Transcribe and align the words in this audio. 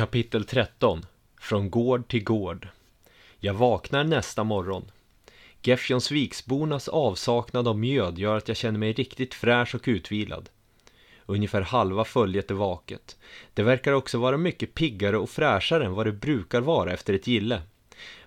Kapitel 0.00 0.44
13 0.44 1.06
Från 1.40 1.70
gård 1.70 2.08
till 2.08 2.24
gård 2.24 2.68
Jag 3.38 3.54
vaknar 3.54 4.04
nästa 4.04 4.44
morgon. 4.44 4.90
Gefjonsviksbornas 5.62 6.88
avsaknad 6.88 7.68
av 7.68 7.78
mjöd 7.78 8.18
gör 8.18 8.36
att 8.36 8.48
jag 8.48 8.56
känner 8.56 8.78
mig 8.78 8.92
riktigt 8.92 9.34
fräsch 9.34 9.74
och 9.74 9.82
utvilad. 9.84 10.48
Ungefär 11.26 11.60
halva 11.60 12.04
följet 12.04 12.50
är 12.50 12.54
vaket. 12.54 13.18
Det 13.54 13.62
verkar 13.62 13.92
också 13.92 14.18
vara 14.18 14.36
mycket 14.36 14.74
piggare 14.74 15.18
och 15.18 15.30
fräschare 15.30 15.84
än 15.84 15.92
vad 15.92 16.06
det 16.06 16.12
brukar 16.12 16.60
vara 16.60 16.92
efter 16.92 17.14
ett 17.14 17.26
gille. 17.26 17.62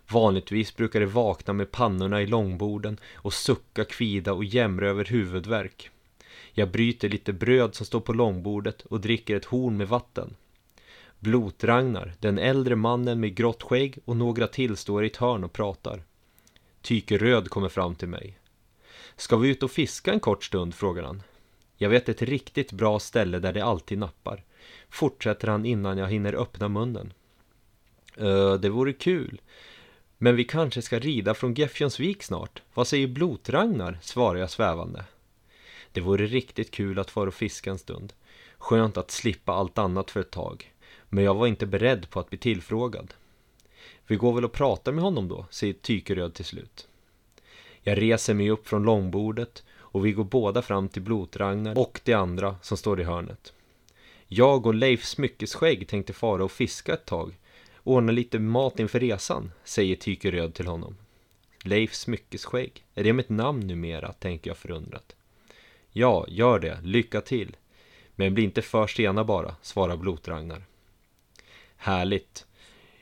Vanligtvis 0.08 0.76
brukar 0.76 1.00
det 1.00 1.06
vakna 1.06 1.54
med 1.54 1.72
pannorna 1.72 2.22
i 2.22 2.28
långborden 2.28 2.98
och 3.14 3.34
sucka, 3.34 3.86
kvida 3.86 4.34
och 4.34 4.46
jämra 4.46 4.90
över 4.90 5.06
huvudvärk. 5.06 5.90
Jag 6.52 6.72
bryter 6.72 7.10
lite 7.10 7.34
bröd 7.34 7.76
som 7.76 7.86
står 7.86 8.00
på 8.00 8.14
långbordet 8.14 8.82
och 8.82 9.02
dricker 9.02 9.36
ett 9.36 9.46
horn 9.46 9.78
med 9.78 9.88
vatten. 9.88 10.36
Blotragnar, 11.24 12.14
den 12.20 12.40
äldre 12.40 12.76
mannen 12.76 13.20
med 13.20 13.36
grått 13.36 13.64
skägg 13.64 13.98
och 14.06 14.18
några 14.18 14.48
till 14.48 14.78
står 14.78 15.04
i 15.04 15.08
ett 15.08 15.18
hörn 15.18 15.44
och 15.44 15.54
pratar. 15.54 16.04
Tyke 16.82 17.18
Röd 17.18 17.50
kommer 17.50 17.70
fram 17.70 17.96
till 17.96 18.08
mig. 18.08 18.40
Ska 19.16 19.38
vi 19.38 19.50
ut 19.50 19.64
och 19.64 19.72
fiska 19.72 20.14
en 20.14 20.20
kort 20.20 20.44
stund? 20.44 20.76
frågar 20.76 21.04
han. 21.04 21.24
Jag 21.78 21.90
vet 21.90 22.10
ett 22.10 22.22
riktigt 22.22 22.72
bra 22.72 23.00
ställe 23.00 23.40
där 23.40 23.54
det 23.54 23.66
alltid 23.66 23.98
nappar. 23.98 24.44
Fortsätter 24.90 25.48
han 25.48 25.66
innan 25.66 25.98
jag 25.98 26.08
hinner 26.08 26.34
öppna 26.34 26.68
munnen. 26.68 27.14
Öh, 28.18 28.54
det 28.54 28.70
vore 28.70 28.94
kul. 28.94 29.42
Men 30.18 30.36
vi 30.36 30.44
kanske 30.44 30.82
ska 30.82 31.00
rida 31.00 31.34
från 31.34 31.54
Gefjonsvik 31.54 32.24
snart. 32.24 32.62
Vad 32.74 32.88
säger 32.88 33.08
Blotragnar? 33.08 34.00
svarar 34.02 34.40
jag 34.40 34.50
svävande. 34.50 35.06
Det 35.92 36.02
vore 36.02 36.26
riktigt 36.26 36.72
kul 36.72 37.00
att 37.00 37.12
få 37.12 37.28
och 37.28 37.34
fiska 37.34 37.72
en 37.72 37.78
stund. 37.80 38.14
Skönt 38.58 38.98
att 38.98 39.12
slippa 39.12 39.54
allt 39.54 39.78
annat 39.78 40.12
för 40.12 40.20
ett 40.20 40.32
tag. 40.32 40.73
Men 41.14 41.24
jag 41.24 41.36
var 41.36 41.48
inte 41.48 41.66
beredd 41.66 42.10
på 42.10 42.20
att 42.20 42.30
bli 42.30 42.38
tillfrågad. 42.38 43.14
Vi 44.08 44.16
går 44.16 44.34
väl 44.34 44.46
och 44.46 44.52
pratar 44.52 44.92
med 44.92 45.04
honom 45.04 45.28
då, 45.28 45.46
säger 45.50 45.74
Tykeröd 45.74 46.34
till 46.34 46.46
slut. 46.46 46.88
Jag 47.82 48.02
reser 48.02 48.34
mig 48.34 48.50
upp 48.50 48.68
från 48.68 48.84
långbordet 48.84 49.64
och 49.74 50.06
vi 50.06 50.12
går 50.12 50.24
båda 50.24 50.62
fram 50.62 50.90
till 50.90 51.02
Blotragnar 51.02 51.78
och 51.78 52.02
de 52.04 52.14
andra 52.14 52.56
som 52.62 52.78
står 52.78 53.02
i 53.02 53.04
hörnet. 53.04 53.54
Jag 54.28 54.66
och 54.66 54.74
Leif 54.74 55.06
Smyckesskägg 55.06 55.88
tänkte 55.88 56.14
fara 56.14 56.44
och 56.44 56.52
fiska 56.52 56.94
ett 56.94 57.06
tag. 57.06 57.38
Ordna 57.84 58.12
lite 58.12 58.40
mat 58.40 58.80
inför 58.80 59.00
resan, 59.00 59.52
säger 59.64 59.96
Tykeröd 59.96 60.54
till 60.54 60.68
honom. 60.68 60.98
Leif 61.64 61.94
Smyckesskägg, 61.94 62.86
är 62.96 63.04
det 63.04 63.14
mitt 63.14 63.30
namn 63.30 63.68
numera, 63.68 64.14
tänker 64.14 64.50
jag 64.50 64.58
förundrat. 64.58 65.16
Ja, 65.92 66.26
gör 66.28 66.60
det, 66.60 66.80
lycka 66.84 67.22
till. 67.22 67.56
Men 68.16 68.34
bli 68.34 68.44
inte 68.44 68.62
för 68.62 68.88
sena 68.88 69.24
bara, 69.24 69.56
svarar 69.62 69.98
Blotragnar. 69.98 70.64
Härligt. 71.84 72.46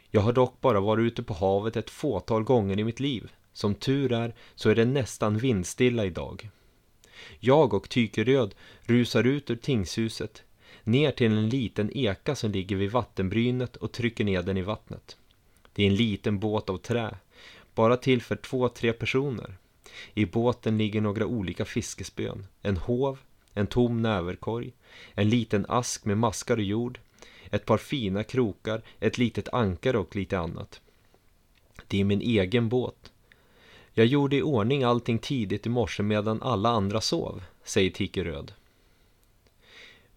Jag 0.09 0.21
har 0.21 0.33
dock 0.33 0.61
bara 0.61 0.79
varit 0.79 1.03
ute 1.03 1.23
på 1.23 1.33
havet 1.33 1.75
ett 1.75 1.89
fåtal 1.89 2.43
gånger 2.43 2.79
i 2.79 2.83
mitt 2.83 2.99
liv. 2.99 3.31
Som 3.53 3.75
tur 3.75 4.11
är 4.11 4.33
så 4.55 4.69
är 4.69 4.75
det 4.75 4.85
nästan 4.85 5.37
vindstilla 5.37 6.05
idag. 6.05 6.49
Jag 7.39 7.73
och 7.73 7.89
Tykeröd 7.89 8.55
rusar 8.81 9.23
ut 9.23 9.49
ur 9.49 9.55
tingshuset, 9.55 10.43
ner 10.83 11.11
till 11.11 11.31
en 11.31 11.49
liten 11.49 11.97
eka 11.97 12.35
som 12.35 12.51
ligger 12.51 12.75
vid 12.75 12.91
vattenbrynet 12.91 13.75
och 13.75 13.91
trycker 13.91 14.23
ner 14.23 14.41
den 14.41 14.57
i 14.57 14.61
vattnet. 14.61 15.17
Det 15.73 15.83
är 15.83 15.87
en 15.87 15.95
liten 15.95 16.39
båt 16.39 16.69
av 16.69 16.77
trä, 16.77 17.17
bara 17.75 17.97
till 17.97 18.21
för 18.21 18.35
två, 18.35 18.69
tre 18.69 18.93
personer. 18.93 19.57
I 20.13 20.25
båten 20.25 20.77
ligger 20.77 21.01
några 21.01 21.25
olika 21.25 21.65
fiskespön, 21.65 22.45
en 22.61 22.77
hov, 22.77 23.19
en 23.53 23.67
tom 23.67 24.01
näverkorg, 24.01 24.73
en 25.13 25.29
liten 25.29 25.65
ask 25.69 26.05
med 26.05 26.17
maskar 26.17 26.57
och 26.57 26.63
jord, 26.63 26.99
ett 27.51 27.65
par 27.65 27.77
fina 27.77 28.23
krokar, 28.23 28.81
ett 28.99 29.17
litet 29.17 29.49
ankare 29.49 29.97
och 29.97 30.15
lite 30.15 30.39
annat. 30.39 30.81
Det 31.87 31.99
är 31.99 32.03
min 32.03 32.21
egen 32.21 32.69
båt. 32.69 33.11
Jag 33.93 34.05
gjorde 34.05 34.35
i 34.35 34.41
ordning 34.41 34.83
allting 34.83 35.19
tidigt 35.19 35.65
i 35.65 35.69
morse 35.69 36.03
medan 36.03 36.41
alla 36.41 36.69
andra 36.69 37.01
sov, 37.01 37.43
säger 37.63 37.91
Tike 37.91 38.23
Röd. 38.23 38.53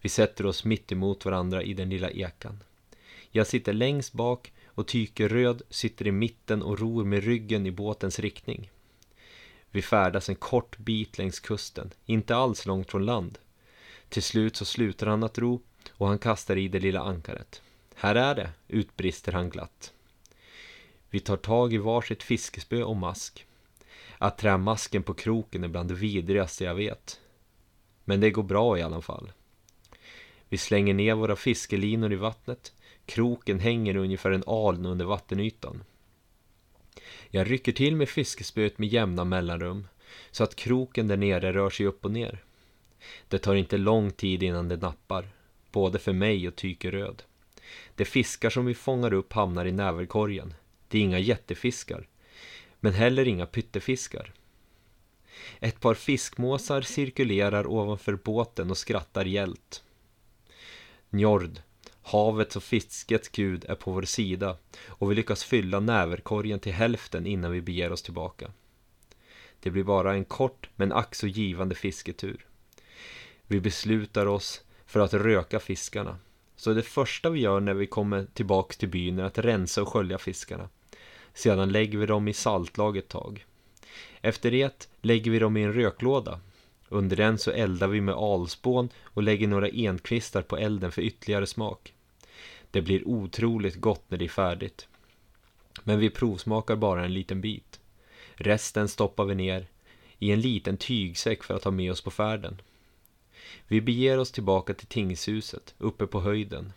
Vi 0.01 0.09
sätter 0.09 0.45
oss 0.45 0.65
mitt 0.65 0.91
emot 0.91 1.25
varandra 1.25 1.63
i 1.63 1.73
den 1.73 1.89
lilla 1.89 2.09
ekan. 2.09 2.63
Jag 3.31 3.47
sitter 3.47 3.73
längst 3.73 4.13
bak 4.13 4.53
och 4.65 4.87
Tyke 4.87 5.27
Röd 5.27 5.61
sitter 5.69 6.07
i 6.07 6.11
mitten 6.11 6.61
och 6.61 6.79
ror 6.79 7.05
med 7.05 7.23
ryggen 7.23 7.65
i 7.65 7.71
båtens 7.71 8.19
riktning. 8.19 8.71
Vi 9.71 9.81
färdas 9.81 10.29
en 10.29 10.35
kort 10.35 10.77
bit 10.77 11.17
längs 11.17 11.39
kusten, 11.39 11.91
inte 12.05 12.35
alls 12.35 12.65
långt 12.65 12.91
från 12.91 13.05
land. 13.05 13.37
Till 14.09 14.23
slut 14.23 14.55
så 14.55 14.65
slutar 14.65 15.07
han 15.07 15.23
att 15.23 15.37
ro 15.37 15.61
och 15.91 16.07
han 16.07 16.19
kastar 16.19 16.57
i 16.57 16.67
det 16.67 16.79
lilla 16.79 16.99
ankaret. 16.99 17.61
Här 17.95 18.15
är 18.15 18.35
det, 18.35 18.49
utbrister 18.67 19.31
han 19.31 19.49
glatt. 19.49 19.93
Vi 21.09 21.19
tar 21.19 21.37
tag 21.37 21.73
i 21.73 21.77
varsitt 21.77 22.23
fiskespö 22.23 22.83
och 22.83 22.95
mask. 22.95 23.45
Att 24.17 24.37
trä 24.37 24.57
masken 24.57 25.03
på 25.03 25.13
kroken 25.13 25.63
är 25.63 25.67
bland 25.67 25.89
det 25.89 25.95
vidrigaste 25.95 26.63
jag 26.63 26.75
vet. 26.75 27.19
Men 28.03 28.19
det 28.19 28.31
går 28.31 28.43
bra 28.43 28.77
i 28.77 28.81
alla 28.81 29.01
fall. 29.01 29.31
Vi 30.49 30.57
slänger 30.57 30.93
ner 30.93 31.15
våra 31.15 31.35
fiskelinor 31.35 32.13
i 32.13 32.15
vattnet. 32.15 32.73
Kroken 33.05 33.59
hänger 33.59 33.95
ungefär 33.95 34.31
en 34.31 34.43
aln 34.47 34.85
under 34.85 35.05
vattenytan. 35.05 35.83
Jag 37.29 37.51
rycker 37.51 37.71
till 37.71 37.95
med 37.95 38.09
fiskespöet 38.09 38.77
med 38.77 38.89
jämna 38.89 39.23
mellanrum 39.23 39.87
så 40.31 40.43
att 40.43 40.55
kroken 40.55 41.07
där 41.07 41.17
nere 41.17 41.53
rör 41.53 41.69
sig 41.69 41.85
upp 41.85 42.05
och 42.05 42.11
ner. 42.11 42.43
Det 43.27 43.39
tar 43.39 43.55
inte 43.55 43.77
lång 43.77 44.11
tid 44.11 44.43
innan 44.43 44.67
det 44.67 44.77
nappar 44.77 45.34
både 45.75 45.99
för 45.99 46.13
mig 46.13 46.47
och 46.47 46.55
Tykeröd. 46.55 47.23
De 47.95 48.05
fiskar 48.05 48.49
som 48.49 48.65
vi 48.65 48.73
fångar 48.73 49.13
upp 49.13 49.33
hamnar 49.33 49.65
i 49.65 49.71
näverkorgen. 49.71 50.53
Det 50.87 50.97
är 50.97 51.01
inga 51.01 51.19
jättefiskar, 51.19 52.07
men 52.79 52.93
heller 52.93 53.27
inga 53.27 53.45
pyttefiskar. 53.45 54.33
Ett 55.59 55.79
par 55.79 55.93
fiskmåsar 55.93 56.81
cirkulerar 56.81 57.67
ovanför 57.67 58.15
båten 58.15 58.71
och 58.71 58.77
skrattar 58.77 59.25
gällt. 59.25 59.83
Njord, 61.09 61.59
havets 62.01 62.55
och 62.55 62.63
fiskets 62.63 63.29
gud, 63.29 63.65
är 63.65 63.75
på 63.75 63.91
vår 63.91 64.01
sida 64.01 64.57
och 64.87 65.11
vi 65.11 65.15
lyckas 65.15 65.43
fylla 65.43 65.79
näverkorgen 65.79 66.59
till 66.59 66.73
hälften 66.73 67.25
innan 67.27 67.51
vi 67.51 67.61
beger 67.61 67.91
oss 67.91 68.01
tillbaka. 68.01 68.51
Det 69.59 69.71
blir 69.71 69.83
bara 69.83 70.13
en 70.13 70.25
kort 70.25 70.69
men 70.75 70.91
ack 70.91 71.15
så 71.15 71.27
givande 71.27 71.75
fisketur. 71.75 72.45
Vi 73.47 73.59
beslutar 73.61 74.25
oss 74.25 74.61
för 74.85 74.99
att 74.99 75.13
röka 75.13 75.59
fiskarna. 75.59 76.17
Så 76.55 76.73
det 76.73 76.83
första 76.83 77.29
vi 77.29 77.39
gör 77.39 77.59
när 77.59 77.73
vi 77.73 77.87
kommer 77.87 78.25
tillbaks 78.33 78.77
till 78.77 78.89
byn 78.89 79.19
är 79.19 79.23
att 79.23 79.37
rensa 79.37 79.81
och 79.81 79.89
skölja 79.89 80.17
fiskarna. 80.17 80.69
Sedan 81.33 81.71
lägger 81.71 81.97
vi 81.97 82.05
dem 82.05 82.27
i 82.27 82.33
saltlag 82.33 82.97
ett 82.97 83.07
tag. 83.07 83.45
Efter 84.21 84.51
det 84.51 84.89
lägger 85.01 85.31
vi 85.31 85.39
dem 85.39 85.57
i 85.57 85.63
en 85.63 85.73
röklåda. 85.73 86.39
Under 86.89 87.17
den 87.17 87.37
så 87.37 87.51
eldar 87.51 87.87
vi 87.87 88.01
med 88.01 88.15
alspån 88.15 88.89
och 89.03 89.23
lägger 89.23 89.47
några 89.47 89.67
enkvistar 89.73 90.41
på 90.41 90.57
elden 90.57 90.91
för 90.91 91.01
ytterligare 91.01 91.47
smak. 91.47 91.93
Det 92.71 92.81
blir 92.81 93.07
otroligt 93.07 93.75
gott 93.75 94.03
när 94.07 94.17
det 94.17 94.25
är 94.25 94.29
färdigt. 94.29 94.87
Men 95.83 95.99
vi 95.99 96.09
provsmakar 96.09 96.75
bara 96.75 97.05
en 97.05 97.13
liten 97.13 97.41
bit. 97.41 97.79
Resten 98.35 98.87
stoppar 98.87 99.25
vi 99.25 99.35
ner 99.35 99.67
i 100.19 100.31
en 100.31 100.41
liten 100.41 100.77
tygsäck 100.77 101.43
för 101.43 101.53
att 101.53 101.63
ha 101.63 101.71
med 101.71 101.91
oss 101.91 102.01
på 102.01 102.11
färden. 102.11 102.61
Vi 103.67 103.81
beger 103.81 104.17
oss 104.17 104.31
tillbaka 104.31 104.73
till 104.73 104.87
tingshuset, 104.87 105.75
uppe 105.77 106.07
på 106.07 106.21
höjden. 106.21 106.73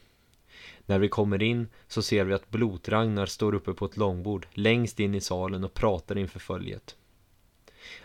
När 0.87 0.99
vi 0.99 1.09
kommer 1.09 1.43
in 1.43 1.69
så 1.89 2.03
ser 2.03 2.25
vi 2.25 2.35
att 2.35 2.51
Blotragnar 2.51 3.27
står 3.27 3.55
uppe 3.55 3.73
på 3.73 3.85
ett 3.85 3.97
långbord 3.97 4.47
längst 4.53 5.01
in 5.01 5.15
i 5.15 5.21
salen 5.21 5.65
och 5.65 5.75
pratar 5.75 6.19
inför 6.19 6.41
följet. 6.41 6.97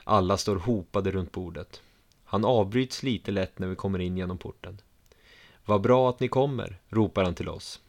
Alla 0.03 0.37
står 0.37 0.55
hopade 0.55 1.11
runt 1.11 1.31
bordet. 1.31 1.81
Han 2.23 2.45
avbryts 2.45 3.03
lite 3.03 3.31
lätt 3.31 3.59
när 3.59 3.67
vi 3.67 3.75
kommer 3.75 3.99
in 3.99 4.17
genom 4.17 4.37
porten. 4.37 4.81
Vad 5.65 5.81
bra 5.81 6.09
att 6.09 6.19
ni 6.19 6.27
kommer, 6.27 6.77
ropar 6.89 7.23
han 7.23 7.35
till 7.35 7.49
oss. 7.49 7.81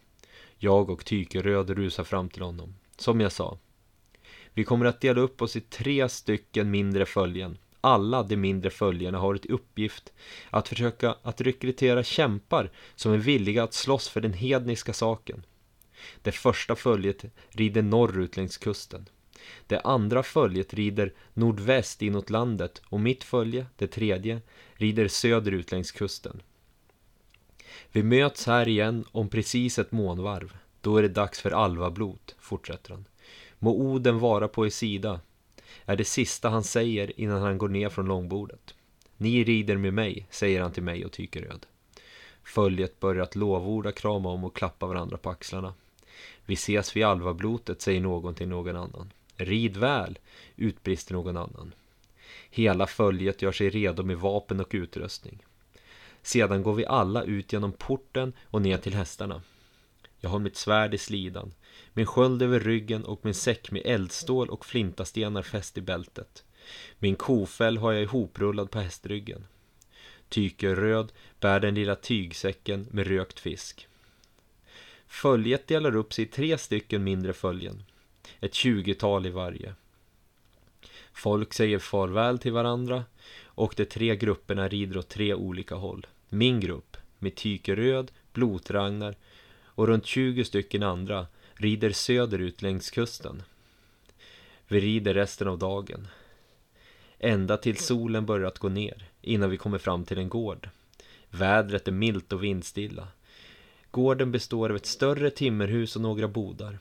Jag 0.59 0.91
och 0.91 1.05
Tykeröd 1.05 1.71
rusar 1.71 2.05
fram 2.05 2.29
till 2.29 2.43
honom. 2.43 2.75
Som 2.97 3.21
jag 3.21 3.33
sa. 3.33 3.59
Vi 4.53 4.65
kommer 4.65 4.87
att 4.87 5.01
dela 5.01 5.21
upp 5.21 5.43
oss 5.43 5.57
i 5.57 5.61
tre 5.61 6.09
stycken 6.09 6.71
mindre 6.71 7.07
följen 7.07 7.59
alla 7.85 8.23
de 8.23 8.37
mindre 8.37 8.71
följarna 8.71 9.19
har 9.19 9.35
ett 9.35 9.47
uppgift 9.47 10.13
att 10.51 10.69
försöka 10.69 11.17
att 11.23 11.41
rekrytera 11.41 12.03
kämpar 12.03 12.71
som 12.95 13.13
är 13.13 13.19
villiga 13.19 13.63
att 13.63 13.75
slåss 13.75 14.09
för 14.09 14.21
den 14.21 14.33
hedniska 14.33 14.93
saken. 14.93 15.47
Det 16.23 16.33
första 16.33 16.77
följet 16.77 17.25
rider 17.49 17.83
norrut 17.83 18.37
längs 18.37 18.59
kusten. 18.59 19.09
Det 19.67 19.81
andra 19.81 20.23
följet 20.23 20.75
rider 20.75 21.13
nordväst 21.35 22.03
inåt 22.03 22.31
landet 22.31 22.83
och 22.89 23.01
mitt 23.01 23.25
följe, 23.25 23.67
det 23.77 23.87
tredje, 23.87 24.41
rider 24.75 25.09
söderut 25.09 25.73
längs 25.73 25.93
kusten. 25.93 26.43
Vi 27.93 28.03
möts 28.03 28.47
här 28.47 28.69
igen 28.69 29.05
om 29.13 29.29
precis 29.29 29.79
ett 29.79 29.93
månvarv. 29.93 30.57
Då 30.81 30.97
är 30.97 31.03
det 31.03 31.09
dags 31.09 31.41
för 31.41 31.51
alvablot, 31.51 32.37
fortsätter 32.39 32.91
han. 32.91 33.05
Må 33.59 33.75
Oden 33.75 34.19
vara 34.19 34.49
på 34.49 34.67
er 34.67 34.71
sida, 34.71 35.21
är 35.85 35.97
det 35.97 36.05
sista 36.05 36.49
han 36.49 36.65
säger 36.65 37.21
innan 37.21 37.43
han 37.43 37.59
går 37.59 37.69
ner 37.69 37.89
från 37.89 38.07
långbordet. 38.07 38.75
Ni 39.17 39.45
rider 39.45 39.77
med 39.77 39.95
mig, 39.95 40.27
säger 40.31 40.63
han 40.63 40.73
till 40.73 40.83
mig 40.83 41.05
och 41.05 41.13
Tykeröd. 41.13 41.67
Följet 42.45 43.01
börjar 43.01 43.23
att 43.23 43.37
lovorda, 43.37 43.93
krama 43.93 44.29
om 44.29 44.45
och 44.45 44.57
klappa 44.57 44.87
varandra 44.87 45.17
på 45.17 45.31
axlarna. 45.31 45.75
Vi 46.47 46.55
ses 46.55 46.97
vid 46.97 47.05
alvablotet, 47.05 47.83
säger 47.83 48.01
någon 48.01 48.35
till 48.35 48.49
någon 48.49 48.77
annan. 48.77 49.13
Rid 49.37 49.77
väl, 49.77 50.19
utbrister 50.57 51.15
någon 51.15 51.37
annan. 51.37 51.73
Hela 52.51 52.87
följet 52.87 53.43
gör 53.43 53.53
sig 53.53 53.71
redo 53.71 54.03
med 54.03 54.17
vapen 54.17 54.61
och 54.61 54.71
utrustning. 54.71 55.39
Sedan 56.23 56.63
går 56.63 56.75
vi 56.75 56.87
alla 56.87 57.23
ut 57.23 57.53
genom 57.53 57.73
porten 57.73 58.33
och 58.45 58.63
ner 58.63 58.79
till 58.79 58.95
hästarna. 58.95 59.43
Jag 60.21 60.31
har 60.31 60.39
mitt 60.39 60.57
svärd 60.57 60.95
i 60.95 60.99
slidan, 60.99 61.53
min 61.93 62.07
sköld 62.07 62.43
över 62.43 62.61
ryggen 62.61 63.05
och 63.05 63.21
min 63.25 63.35
säck 63.35 63.71
med 63.71 63.83
eldstål 63.85 64.49
och 64.49 64.67
flintastenar 64.67 65.43
fäst 65.43 65.79
i 65.79 65.81
bältet. 65.81 66.45
Min 66.99 67.17
kofäll 67.17 67.79
har 67.79 67.93
jag 67.93 68.03
ihoprullad 68.03 68.71
på 68.71 68.81
hästryggen. 68.81 69.47
Tykeröd 70.29 71.13
bär 71.41 71.61
den 71.61 71.75
lilla 71.75 71.97
tygsäcken 71.97 72.87
med 72.91 73.07
rökt 73.07 73.41
fisk. 73.41 73.89
Följet 75.07 75.67
delar 75.67 75.97
upp 75.97 76.13
sig 76.13 76.25
i 76.25 76.29
tre 76.29 76.59
stycken 76.59 77.05
mindre 77.05 77.33
följen. 77.33 77.83
Ett 78.41 78.55
tjugotal 78.55 79.27
i 79.27 79.31
varje. 79.31 79.75
Folk 81.13 81.55
säger 81.55 81.79
farväl 81.79 82.39
till 82.39 82.53
varandra 82.53 83.05
och 83.45 83.75
de 83.77 83.85
tre 83.85 84.17
grupperna 84.17 84.69
rider 84.69 84.99
åt 84.99 85.09
tre 85.09 85.35
olika 85.35 85.75
håll. 85.75 86.07
Min 86.29 86.61
grupp, 86.61 86.97
med 87.19 87.35
Tykeröd, 87.35 88.11
Blotragnar 88.33 89.17
och 89.65 89.87
runt 89.89 90.07
20 90.07 90.45
stycken 90.45 90.83
andra 90.83 91.27
rider 91.57 91.93
söderut 91.93 92.63
längs 92.63 92.91
kusten. 92.91 93.43
Vi 94.69 94.81
rider 94.81 95.15
resten 95.15 95.49
av 95.49 95.59
dagen. 95.59 96.09
Ända 97.19 97.57
till 97.57 97.77
solen 97.77 98.27
börjar 98.27 98.47
att 98.47 98.59
gå 98.59 98.69
ner 98.69 99.05
innan 99.23 99.51
vi 99.51 99.57
kommer 99.57 99.79
fram 99.79 100.05
till 100.05 100.19
en 100.19 100.29
gård. 100.29 100.69
Vädret 101.31 101.89
är 101.89 101.93
milt 101.93 102.33
och 102.33 102.45
vindstilla. 102.45 103.09
Gården 103.91 104.33
består 104.33 104.71
av 104.71 104.77
ett 104.77 104.87
större 104.87 105.31
timmerhus 105.31 105.97
och 105.97 106.03
några 106.03 106.29
bodar. 106.29 106.79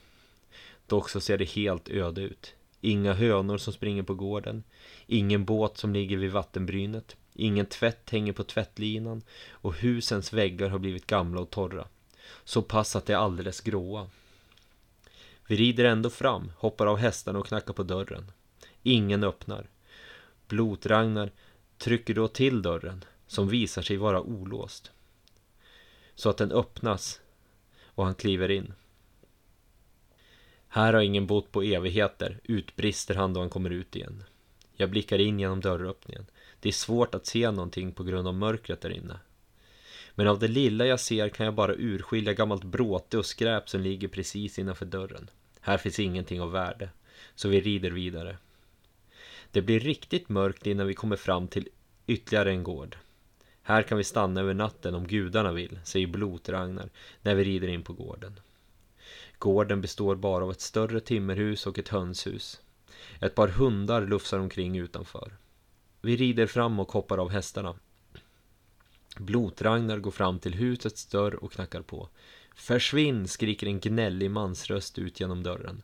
Dock 0.87 1.09
så 1.09 1.21
ser 1.21 1.37
det 1.37 1.49
helt 1.49 1.89
öde 1.89 2.21
ut. 2.21 2.53
Inga 2.81 3.13
hönor 3.13 3.57
som 3.57 3.73
springer 3.73 4.03
på 4.03 4.13
gården. 4.13 4.63
Ingen 5.07 5.45
båt 5.45 5.77
som 5.77 5.93
ligger 5.93 6.17
vid 6.17 6.31
vattenbrynet. 6.31 7.15
Ingen 7.33 7.65
tvätt 7.65 8.09
hänger 8.09 8.33
på 8.33 8.43
tvättlinan. 8.43 9.21
Och 9.49 9.75
husens 9.75 10.33
väggar 10.33 10.69
har 10.69 10.79
blivit 10.79 11.07
gamla 11.07 11.41
och 11.41 11.49
torra. 11.49 11.87
Så 12.43 12.61
pass 12.61 12.95
att 12.95 13.05
de 13.05 13.13
är 13.13 13.17
alldeles 13.17 13.61
gråa. 13.61 14.09
Vi 15.47 15.55
rider 15.55 15.85
ändå 15.85 16.09
fram, 16.09 16.51
hoppar 16.57 16.87
av 16.87 16.97
hästarna 16.97 17.39
och 17.39 17.47
knackar 17.47 17.73
på 17.73 17.83
dörren. 17.83 18.31
Ingen 18.83 19.23
öppnar. 19.23 19.69
Blotragnar 20.47 21.31
trycker 21.77 22.13
då 22.13 22.27
till 22.27 22.61
dörren, 22.61 23.03
som 23.27 23.47
visar 23.47 23.81
sig 23.81 23.97
vara 23.97 24.21
olåst. 24.21 24.91
Så 26.15 26.29
att 26.29 26.37
den 26.37 26.51
öppnas 26.51 27.21
och 27.85 28.05
han 28.05 28.15
kliver 28.15 28.51
in. 28.51 28.73
Här 30.67 30.93
har 30.93 31.01
ingen 31.01 31.27
bott 31.27 31.51
på 31.51 31.61
evigheter, 31.61 32.39
utbrister 32.43 33.15
han 33.15 33.33
då 33.33 33.39
han 33.39 33.49
kommer 33.49 33.69
ut 33.69 33.95
igen. 33.95 34.23
Jag 34.75 34.89
blickar 34.89 35.19
in 35.19 35.39
genom 35.39 35.61
dörröppningen. 35.61 36.25
Det 36.59 36.69
är 36.69 36.73
svårt 36.73 37.15
att 37.15 37.25
se 37.25 37.51
någonting 37.51 37.91
på 37.91 38.03
grund 38.03 38.27
av 38.27 38.33
mörkret 38.33 38.81
där 38.81 38.89
inne. 38.89 39.19
Men 40.15 40.27
av 40.27 40.39
det 40.39 40.47
lilla 40.47 40.85
jag 40.85 40.99
ser 40.99 41.29
kan 41.29 41.45
jag 41.45 41.55
bara 41.55 41.75
urskilja 41.75 42.33
gammalt 42.33 42.63
bråte 42.63 43.17
och 43.17 43.25
skräp 43.25 43.69
som 43.69 43.81
ligger 43.81 44.07
precis 44.07 44.59
innanför 44.59 44.85
dörren. 44.85 45.29
Här 45.61 45.77
finns 45.77 45.99
ingenting 45.99 46.41
av 46.41 46.51
värde, 46.51 46.89
så 47.35 47.49
vi 47.49 47.61
rider 47.61 47.91
vidare. 47.91 48.37
Det 49.51 49.61
blir 49.61 49.79
riktigt 49.79 50.29
mörkt 50.29 50.67
innan 50.67 50.87
vi 50.87 50.93
kommer 50.93 51.15
fram 51.15 51.47
till 51.47 51.69
ytterligare 52.07 52.51
en 52.51 52.63
gård. 52.63 52.97
Här 53.61 53.83
kan 53.83 53.97
vi 53.97 54.03
stanna 54.03 54.41
över 54.41 54.53
natten 54.53 54.95
om 54.95 55.07
gudarna 55.07 55.51
vill, 55.51 55.79
säger 55.83 56.07
Blot-Ragnar 56.07 56.89
när 57.21 57.35
vi 57.35 57.43
rider 57.43 57.67
in 57.67 57.83
på 57.83 57.93
gården. 57.93 58.39
Gården 59.37 59.81
består 59.81 60.15
bara 60.15 60.43
av 60.43 60.51
ett 60.51 60.61
större 60.61 60.99
timmerhus 60.99 61.67
och 61.67 61.79
ett 61.79 61.89
hönshus. 61.89 62.61
Ett 63.19 63.35
par 63.35 63.47
hundar 63.47 64.07
lufsar 64.07 64.39
omkring 64.39 64.77
utanför. 64.77 65.37
Vi 66.01 66.15
rider 66.15 66.47
fram 66.47 66.79
och 66.79 66.91
hoppar 66.91 67.17
av 67.17 67.29
hästarna. 67.29 67.75
Blotragnar 69.17 69.97
går 69.97 70.11
fram 70.11 70.39
till 70.39 70.53
husets 70.53 71.05
dörr 71.05 71.43
och 71.43 71.51
knackar 71.51 71.81
på. 71.81 72.09
Försvinn! 72.55 73.27
skriker 73.27 73.67
en 73.67 73.79
gnällig 73.79 74.31
mansröst 74.31 74.97
ut 74.97 75.19
genom 75.19 75.43
dörren. 75.43 75.83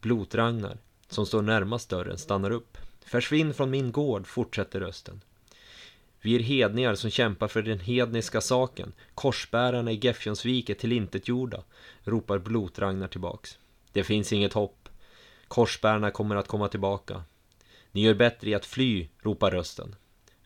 Blotragnar, 0.00 0.78
som 1.08 1.26
står 1.26 1.42
närmast 1.42 1.88
dörren, 1.88 2.18
stannar 2.18 2.50
upp. 2.50 2.78
Försvinn 3.04 3.54
från 3.54 3.70
min 3.70 3.92
gård, 3.92 4.26
fortsätter 4.26 4.80
rösten. 4.80 5.20
Vi 6.20 6.34
är 6.34 6.40
hedningar 6.40 6.94
som 6.94 7.10
kämpar 7.10 7.48
för 7.48 7.62
den 7.62 7.80
hedniska 7.80 8.40
saken. 8.40 8.92
Korsbärarna 9.14 9.92
i 9.92 9.98
Gefjonsvik 10.02 10.70
är 10.70 10.74
tillintetgjorda, 10.74 11.62
ropar 12.04 12.38
Blotragnar 12.38 13.08
tillbaks. 13.08 13.58
Det 13.92 14.04
finns 14.04 14.32
inget 14.32 14.52
hopp. 14.52 14.88
Korsbärarna 15.48 16.10
kommer 16.10 16.36
att 16.36 16.48
komma 16.48 16.68
tillbaka. 16.68 17.22
Ni 17.92 18.02
gör 18.02 18.14
bättre 18.14 18.50
i 18.50 18.54
att 18.54 18.66
fly, 18.66 19.08
ropar 19.22 19.50
rösten. 19.50 19.96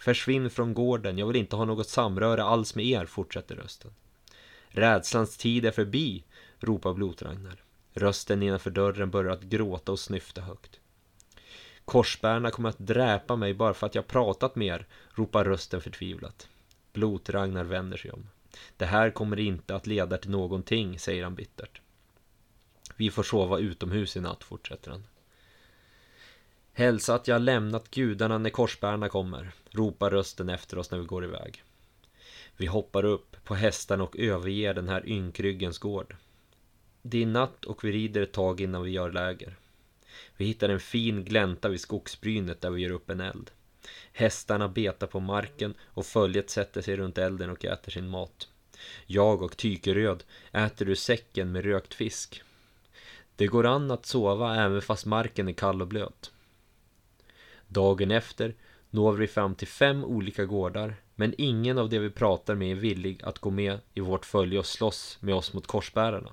Försvinn 0.07 0.51
från 0.51 0.75
gården, 0.75 1.19
jag 1.19 1.27
vill 1.27 1.37
inte 1.37 1.57
ha 1.57 1.65
något 1.65 1.89
samröre 1.89 2.43
alls 2.43 2.75
med 2.75 2.87
er, 2.87 3.07
fortsätter 3.07 3.57
rösten. 3.57 3.91
Rädslans 4.69 5.37
tid 5.37 5.65
är 5.65 5.71
förbi, 5.71 6.25
ropar 6.59 6.95
Blotragnar. 6.95 7.63
Rösten 7.93 8.43
innanför 8.43 8.71
dörren 8.71 9.11
börjar 9.11 9.33
att 9.33 9.43
gråta 9.43 9.93
och 9.93 9.99
snyfta 9.99 10.41
högt. 10.41 10.81
Korsbärarna 11.85 12.51
kommer 12.51 12.69
att 12.69 12.79
dräpa 12.79 13.37
mig 13.37 13.55
bara 13.55 13.75
för 13.75 13.87
att 13.87 13.95
jag 13.95 14.07
pratat 14.07 14.57
med 14.57 14.67
er, 14.67 14.87
ropar 15.15 15.45
rösten 15.45 15.81
förtvivlat. 15.81 16.49
Blotragnar 16.93 17.65
vänder 17.65 17.97
sig 17.97 18.11
om. 18.11 18.29
Det 18.77 18.87
här 18.87 19.11
kommer 19.11 19.39
inte 19.39 19.75
att 19.77 19.87
leda 19.87 20.19
till 20.19 20.31
någonting, 20.31 20.99
säger 20.99 21.25
han 21.25 21.35
bittert. 21.35 21.81
Vi 22.97 23.11
får 23.11 23.23
sova 23.23 23.59
utomhus 23.59 24.17
i 24.17 24.21
natt, 24.21 24.45
fortsätter 24.45 24.91
han. 24.91 25.05
Hälsa 26.79 27.15
att 27.15 27.29
jag 27.29 27.43
lämnat 27.43 27.91
gudarna 27.91 28.39
när 28.39 28.51
korsbärarna 28.51 29.09
kommer, 29.09 29.53
ropar 29.71 30.11
rösten 30.11 30.49
efter 30.49 30.79
oss 30.79 30.91
när 30.91 30.99
vi 30.99 31.05
går 31.05 31.25
iväg. 31.25 31.63
Vi 32.57 32.67
hoppar 32.67 33.05
upp 33.05 33.37
på 33.45 33.55
hästarna 33.55 34.05
och 34.05 34.19
överger 34.19 34.75
den 34.75 34.89
här 34.89 35.09
ynkryggens 35.09 35.79
gård. 35.79 36.17
Det 37.03 37.23
är 37.23 37.27
natt 37.27 37.65
och 37.65 37.85
vi 37.85 37.93
rider 37.93 38.23
ett 38.23 38.33
tag 38.33 38.61
innan 38.61 38.83
vi 38.83 38.91
gör 38.91 39.13
läger. 39.13 39.57
Vi 40.37 40.45
hittar 40.45 40.69
en 40.69 40.81
fin 40.81 41.25
glänta 41.25 41.69
vid 41.69 41.81
skogsbrynet 41.81 42.61
där 42.61 42.71
vi 42.71 42.83
gör 42.83 42.91
upp 42.91 43.11
en 43.11 43.21
eld. 43.21 43.51
Hästarna 44.13 44.69
betar 44.69 45.07
på 45.07 45.21
marken 45.21 45.75
och 45.85 46.07
följet 46.07 46.51
sätter 46.51 46.83
sig 46.83 46.97
runt 46.97 47.19
elden 47.19 47.51
och 47.51 47.65
äter 47.65 47.93
sin 47.93 48.09
mat. 48.09 48.49
Jag 49.07 49.43
och 49.43 49.57
Tykeröd 49.57 50.25
äter 50.53 50.89
ur 50.89 50.95
säcken 50.95 51.53
med 51.53 51.65
rökt 51.65 51.95
fisk. 51.95 52.43
Det 53.37 53.47
går 53.47 53.67
an 53.67 53.91
att 53.91 54.07
sova 54.07 54.57
även 54.57 54.83
fast 54.83 55.07
marken 55.07 55.49
är 55.49 55.53
kall 55.53 55.83
och 55.83 55.89
blöt. 55.89 56.33
Dagen 57.69 58.11
efter 58.11 58.55
når 58.91 59.13
vi 59.13 59.27
fram 59.27 59.55
till 59.55 59.69
fem 59.69 60.05
olika 60.05 60.45
gårdar, 60.45 60.97
men 61.15 61.35
ingen 61.39 61.79
av 61.79 61.89
de 61.89 61.99
vi 61.99 62.11
pratar 62.11 62.55
med 62.55 62.71
är 62.71 62.75
villig 62.75 63.21
att 63.23 63.39
gå 63.39 63.51
med 63.51 63.79
i 63.95 64.01
vårt 64.01 64.27
följe 64.27 64.59
och 64.59 64.67
slåss 64.67 65.19
med 65.21 65.35
oss 65.35 65.53
mot 65.53 65.67
korsbärarna. 65.67 66.33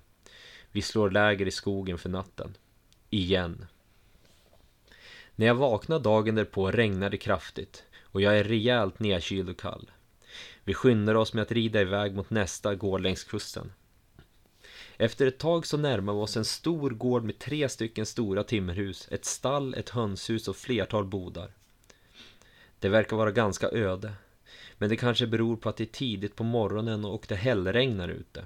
Vi 0.71 0.81
slår 0.81 1.09
läger 1.09 1.45
i 1.45 1.51
skogen 1.51 1.97
för 1.97 2.09
natten. 2.09 2.57
Igen. 3.09 3.65
När 5.35 5.45
jag 5.45 5.55
vaknar 5.55 5.99
dagen 5.99 6.35
därpå 6.35 6.71
regnar 6.71 7.09
det 7.09 7.17
kraftigt 7.17 7.83
och 8.01 8.21
jag 8.21 8.37
är 8.37 8.43
rejält 8.43 8.99
nedkyld 8.99 9.49
och 9.49 9.59
kall. 9.59 9.91
Vi 10.63 10.73
skyndar 10.73 11.15
oss 11.15 11.33
med 11.33 11.41
att 11.41 11.51
rida 11.51 11.81
iväg 11.81 12.15
mot 12.15 12.29
nästa 12.29 12.75
gård 12.75 13.01
längs 13.01 13.23
kusten. 13.23 13.71
Efter 14.97 15.27
ett 15.27 15.37
tag 15.37 15.65
så 15.65 15.77
närmar 15.77 16.13
vi 16.13 16.19
oss 16.19 16.37
en 16.37 16.45
stor 16.45 16.89
gård 16.89 17.23
med 17.23 17.39
tre 17.39 17.69
stycken 17.69 18.05
stora 18.05 18.43
timmerhus, 18.43 19.07
ett 19.11 19.25
stall, 19.25 19.73
ett 19.73 19.89
hönshus 19.89 20.47
och 20.47 20.55
flertal 20.55 21.05
bodar. 21.05 21.51
Det 22.79 22.89
verkar 22.89 23.17
vara 23.17 23.31
ganska 23.31 23.69
öde. 23.69 24.13
Men 24.77 24.89
det 24.89 24.97
kanske 24.97 25.27
beror 25.27 25.55
på 25.55 25.69
att 25.69 25.77
det 25.77 25.83
är 25.83 25.85
tidigt 25.85 26.35
på 26.35 26.43
morgonen 26.43 27.05
och 27.05 27.25
det 27.29 27.35
hällregnar 27.35 28.09
ute. 28.09 28.45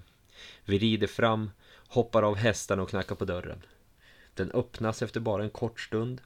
Vi 0.66 0.77
rider 0.77 1.08
fram, 1.08 1.51
hoppar 1.88 2.24
av 2.24 2.36
hästarna 2.36 2.84
och 2.84 2.89
knackar 2.89 3.16
på 3.16 3.25
dörren. 3.25 3.62
Den 4.34 4.51
öppnas 4.51 5.01
efter 5.01 5.20
bara 5.20 5.44
en 5.44 5.50
kort 5.50 5.80
stund. 5.80 6.22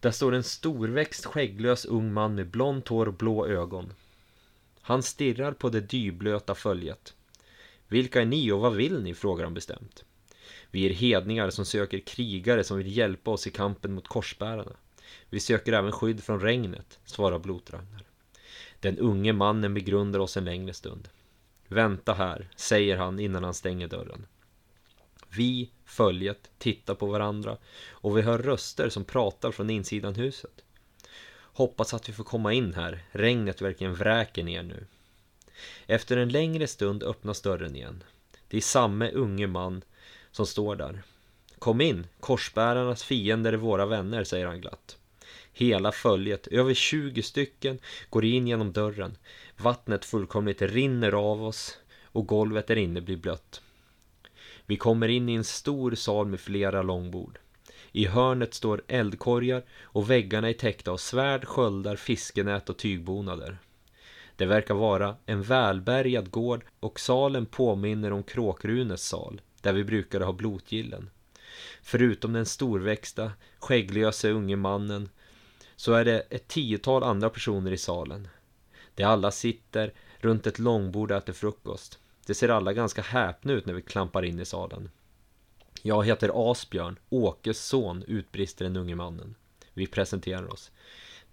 Där 0.00 0.10
står 0.10 0.34
en 0.34 0.42
storväxt 0.42 1.24
skägglös 1.24 1.84
ung 1.84 2.12
man 2.12 2.34
med 2.34 2.46
blont 2.46 2.88
hår 2.88 3.06
och 3.08 3.14
blå 3.14 3.46
ögon. 3.46 3.92
Han 4.80 5.02
stirrar 5.02 5.52
på 5.52 5.68
det 5.68 5.80
dyblöta 5.80 6.54
följet. 6.54 7.14
Vilka 7.88 8.20
är 8.20 8.24
ni 8.24 8.52
och 8.52 8.60
vad 8.60 8.74
vill 8.74 9.02
ni? 9.02 9.14
frågar 9.14 9.44
han 9.44 9.54
bestämt. 9.54 10.04
Vi 10.70 10.86
är 10.86 10.90
hedningar 10.90 11.50
som 11.50 11.64
söker 11.64 11.98
krigare 11.98 12.64
som 12.64 12.78
vill 12.78 12.96
hjälpa 12.96 13.30
oss 13.30 13.46
i 13.46 13.50
kampen 13.50 13.92
mot 13.94 14.08
korsbärarna. 14.08 14.76
Vi 15.30 15.40
söker 15.40 15.72
även 15.72 15.92
skydd 15.92 16.24
från 16.24 16.40
regnet, 16.40 16.98
svarar 17.04 17.38
Blotragnar. 17.38 18.02
Den 18.80 18.98
unge 18.98 19.32
mannen 19.32 19.74
begrundar 19.74 20.18
oss 20.18 20.36
en 20.36 20.44
längre 20.44 20.72
stund. 20.72 21.08
Vänta 21.68 22.14
här, 22.14 22.48
säger 22.56 22.96
han 22.96 23.20
innan 23.20 23.44
han 23.44 23.54
stänger 23.54 23.88
dörren. 23.88 24.26
Vi, 25.28 25.70
följet, 25.84 26.50
tittar 26.58 26.94
på 26.94 27.06
varandra 27.06 27.56
och 27.90 28.18
vi 28.18 28.22
hör 28.22 28.38
röster 28.38 28.88
som 28.88 29.04
pratar 29.04 29.50
från 29.50 29.70
insidan 29.70 30.14
huset. 30.14 30.64
Hoppas 31.36 31.94
att 31.94 32.08
vi 32.08 32.12
får 32.12 32.24
komma 32.24 32.52
in 32.52 32.74
här, 32.74 33.02
regnet 33.12 33.62
verkligen 33.62 33.94
vräker 33.94 34.44
ner 34.44 34.62
nu. 34.62 34.86
Efter 35.86 36.16
en 36.16 36.28
längre 36.28 36.66
stund 36.66 37.02
öppnas 37.02 37.40
dörren 37.40 37.76
igen. 37.76 38.04
Det 38.48 38.56
är 38.56 38.60
samme 38.60 39.10
unge 39.10 39.46
man 39.46 39.82
som 40.30 40.46
står 40.46 40.76
där. 40.76 41.02
Kom 41.58 41.80
in, 41.80 42.06
korsbärarnas 42.20 43.04
fiender 43.04 43.52
är 43.52 43.56
våra 43.56 43.86
vänner, 43.86 44.24
säger 44.24 44.46
han 44.46 44.60
glatt. 44.60 44.98
Hela 45.52 45.92
följet, 45.92 46.46
över 46.46 46.74
20 46.74 47.22
stycken, 47.22 47.78
går 48.10 48.24
in 48.24 48.46
genom 48.46 48.72
dörren. 48.72 49.16
Vattnet 49.56 50.04
fullkomligt 50.04 50.62
rinner 50.62 51.12
av 51.12 51.44
oss 51.44 51.78
och 52.02 52.26
golvet 52.26 52.66
där 52.66 52.76
inne 52.76 53.00
blir 53.00 53.16
blött. 53.16 53.62
Vi 54.66 54.76
kommer 54.76 55.08
in 55.08 55.28
i 55.28 55.34
en 55.34 55.44
stor 55.44 55.94
sal 55.94 56.26
med 56.26 56.40
flera 56.40 56.82
långbord. 56.82 57.38
I 57.92 58.06
hörnet 58.06 58.54
står 58.54 58.82
eldkorgar 58.88 59.62
och 59.82 60.10
väggarna 60.10 60.48
är 60.48 60.52
täckta 60.52 60.90
av 60.90 60.96
svärd, 60.96 61.44
sköldar, 61.44 61.96
fiskenät 61.96 62.70
och 62.70 62.76
tygbonader. 62.76 63.58
Det 64.36 64.46
verkar 64.46 64.74
vara 64.74 65.16
en 65.26 65.42
välbärgad 65.42 66.30
gård 66.30 66.64
och 66.80 67.00
salen 67.00 67.46
påminner 67.46 68.12
om 68.12 68.22
Kråkrunes 68.22 69.08
sal, 69.08 69.40
där 69.60 69.72
vi 69.72 69.84
brukade 69.84 70.24
ha 70.24 70.32
blotgillen. 70.32 71.10
Förutom 71.82 72.32
den 72.32 72.46
storväxta, 72.46 73.32
skägglösa 73.58 74.28
unge 74.28 74.56
mannen 74.56 75.08
så 75.76 75.92
är 75.92 76.04
det 76.04 76.20
ett 76.20 76.48
tiotal 76.48 77.02
andra 77.02 77.30
personer 77.30 77.72
i 77.72 77.78
salen. 77.78 78.28
De 78.94 79.04
alla 79.04 79.30
sitter 79.30 79.92
runt 80.18 80.46
ett 80.46 80.58
långbord 80.58 81.10
och 81.10 81.16
äter 81.16 81.32
frukost. 81.32 81.98
De 82.26 82.34
ser 82.34 82.48
alla 82.48 82.72
ganska 82.72 83.02
häpna 83.02 83.52
ut 83.52 83.66
när 83.66 83.74
vi 83.74 83.82
klampar 83.82 84.24
in 84.24 84.40
i 84.40 84.44
salen. 84.44 84.90
Jag 85.82 86.06
heter 86.06 86.50
Asbjörn, 86.50 86.98
Åkes 87.08 87.66
son, 87.66 88.04
utbrister 88.06 88.64
den 88.64 88.76
unge 88.76 88.94
mannen. 88.94 89.34
Vi 89.74 89.86
presenterar 89.86 90.52
oss. 90.52 90.70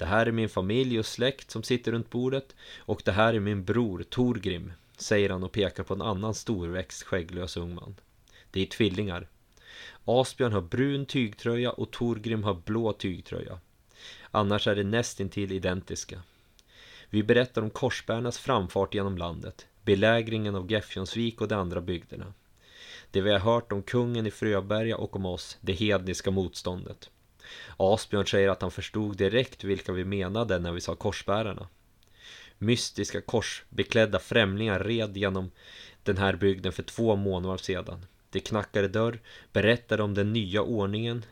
Det 0.02 0.08
här 0.08 0.26
är 0.26 0.32
min 0.32 0.50
familj 0.50 1.00
och 1.00 1.06
släkt 1.06 1.52
som 1.52 1.64
sitter 1.64 1.92
runt 1.92 2.10
bordet 2.10 2.56
och 2.80 3.02
det 3.06 3.12
här 3.12 3.34
är 3.34 3.40
min 3.40 3.64
bror 3.64 4.04
Torgrim, 4.10 4.74
säger 4.98 5.30
han 5.30 5.44
och 5.44 5.52
pekar 5.52 5.84
på 5.84 5.94
en 5.94 6.02
annan 6.02 6.34
storväxt 6.34 7.04
skägglös 7.04 7.58
ung 7.58 7.76
man. 7.76 7.96
Det 8.52 8.62
är 8.62 8.66
tvillingar. 8.66 9.28
Asbjörn 10.06 10.54
har 10.54 10.62
brun 10.62 11.06
tygtröja 11.06 11.72
och 11.72 11.92
Torgrim 11.92 12.44
har 12.44 12.54
blå 12.54 12.94
tygtröja. 12.94 13.60
Annars 14.32 14.68
är 14.68 14.76
de 14.76 14.84
nästintill 14.84 15.52
identiska. 15.52 16.22
Vi 17.10 17.24
berättar 17.24 17.62
om 17.62 17.70
korsbärarnas 17.70 18.40
framfart 18.40 18.94
genom 18.94 19.18
landet, 19.18 19.68
belägringen 19.84 20.56
av 20.56 20.72
Gefjonsvik 20.72 21.42
och 21.42 21.48
de 21.48 21.56
andra 21.56 21.82
bygderna. 21.82 22.34
Det 23.12 23.22
vi 23.22 23.32
har 23.32 23.40
hört 23.40 23.72
om 23.72 23.84
kungen 23.84 24.28
i 24.28 24.32
Fröberga 24.32 24.98
och 24.98 25.16
om 25.16 25.26
oss, 25.26 25.58
det 25.62 25.74
hedniska 25.74 26.32
motståndet. 26.32 27.10
Asbjörn 27.78 28.28
säger 28.28 28.50
att 28.50 28.62
han 28.62 28.72
förstod 28.72 29.18
direkt 29.18 29.64
vilka 29.64 29.92
vi 29.92 30.06
menade 30.06 30.60
när 30.60 30.72
vi 30.72 30.82
sa 30.82 30.96
korsbärarna. 30.96 31.68
Mystiska 32.58 33.22
korsbeklädda 33.22 34.20
främlingar 34.20 34.80
red 34.80 35.18
genom 35.18 35.52
den 36.04 36.18
här 36.18 36.36
bygden 36.36 36.72
för 36.72 36.84
två 36.84 37.16
månader 37.16 37.58
sedan. 37.58 38.06
De 38.30 38.40
knackade 38.40 38.88
dörr, 38.88 39.20
berättade 39.54 40.04
om 40.04 40.14
den 40.14 40.34
nya 40.34 40.62
ordningen 40.62 41.26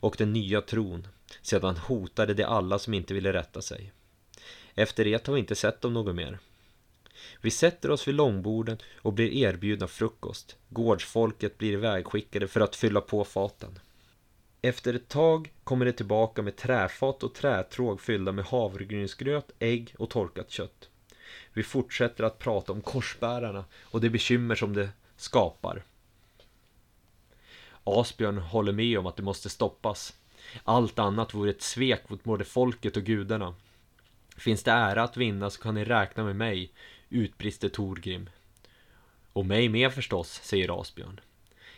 och 0.00 0.14
den 0.18 0.32
nya 0.32 0.60
tron. 0.60 1.08
Sedan 1.42 1.76
hotade 1.76 2.34
de 2.34 2.44
alla 2.44 2.78
som 2.78 2.94
inte 2.94 3.14
ville 3.14 3.32
rätta 3.32 3.62
sig. 3.62 3.92
Efter 4.74 5.04
det 5.04 5.26
har 5.26 5.34
vi 5.34 5.40
inte 5.40 5.54
sett 5.54 5.80
dem 5.80 5.94
något 5.94 6.14
mer. 6.14 6.38
Vi 7.40 7.50
sätter 7.50 7.90
oss 7.90 8.08
vid 8.08 8.14
långborden 8.14 8.78
och 8.96 9.12
blir 9.12 9.32
erbjudna 9.32 9.86
frukost. 9.86 10.56
Gårdsfolket 10.68 11.58
blir 11.58 11.72
ivägskickade 11.72 12.48
för 12.48 12.60
att 12.60 12.76
fylla 12.76 13.00
på 13.00 13.24
faten. 13.24 13.78
Efter 14.62 14.94
ett 14.94 15.08
tag 15.08 15.52
kommer 15.64 15.84
det 15.84 15.92
tillbaka 15.92 16.42
med 16.42 16.56
träfat 16.56 17.22
och 17.22 17.34
trätråg 17.34 18.00
fyllda 18.00 18.32
med 18.32 18.44
havregrynsgröt, 18.44 19.50
ägg 19.58 19.94
och 19.98 20.10
torkat 20.10 20.50
kött. 20.50 20.88
Vi 21.52 21.62
fortsätter 21.62 22.24
att 22.24 22.38
prata 22.38 22.72
om 22.72 22.80
korsbärarna 22.80 23.64
och 23.82 24.00
de 24.00 24.10
bekymmer 24.10 24.54
som 24.54 24.74
det 24.74 24.88
skapar. 25.16 25.82
Asbjörn 27.84 28.38
håller 28.38 28.72
med 28.72 28.98
om 28.98 29.06
att 29.06 29.16
det 29.16 29.22
måste 29.22 29.48
stoppas. 29.48 30.16
Allt 30.64 30.98
annat 30.98 31.34
vore 31.34 31.50
ett 31.50 31.62
svek 31.62 32.08
mot 32.08 32.24
både 32.24 32.44
folket 32.44 32.96
och 32.96 33.04
gudarna. 33.04 33.54
Finns 34.36 34.62
det 34.62 34.70
ära 34.70 35.02
att 35.02 35.16
vinna 35.16 35.50
så 35.50 35.62
kan 35.62 35.74
ni 35.74 35.84
räkna 35.84 36.24
med 36.24 36.36
mig, 36.36 36.72
utbrister 37.08 37.68
Torgrim. 37.68 38.30
Och 39.32 39.46
mig 39.46 39.68
med 39.68 39.92
förstås, 39.92 40.40
säger 40.42 40.80
Asbjörn. 40.80 41.20